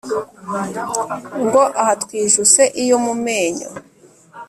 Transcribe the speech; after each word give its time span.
Ngo 1.45 1.61
aha 1.81 1.93
twijuse 2.03 2.63
iyo 2.83 2.97
mu 3.05 3.13
menyo? 3.25 3.69